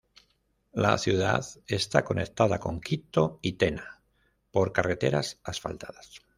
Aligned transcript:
La 0.73 0.97
ciudad 0.97 1.45
está 1.67 2.03
conectada 2.03 2.57
con 2.59 2.81
Quito 2.81 3.37
y 3.43 3.51
Tena 3.53 4.01
por 4.49 4.71
carreteras 4.73 5.39
asfaltadas. 5.43 6.21